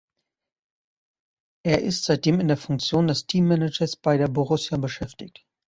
[1.63, 5.45] Er ist seitdem in der Funktion des Teammanagers bei der Borussia beschäftigt.